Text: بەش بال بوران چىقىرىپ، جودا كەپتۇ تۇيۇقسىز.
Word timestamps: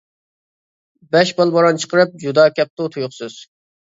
بەش 1.15 1.33
بال 1.41 1.53
بوران 1.57 1.79
چىقىرىپ، 1.83 2.17
جودا 2.25 2.47
كەپتۇ 2.59 2.89
تۇيۇقسىز. 2.97 3.37